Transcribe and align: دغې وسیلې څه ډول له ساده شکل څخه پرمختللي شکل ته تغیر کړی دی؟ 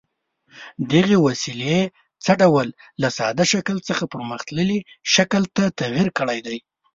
دغې 0.91 1.17
وسیلې 1.27 1.79
څه 2.23 2.31
ډول 2.41 2.67
له 3.01 3.07
ساده 3.17 3.43
شکل 3.53 3.77
څخه 3.89 4.03
پرمختللي 4.13 4.79
شکل 5.13 5.43
ته 5.55 5.63
تغیر 5.79 6.07
کړی 6.19 6.39
دی؟ 6.47 6.57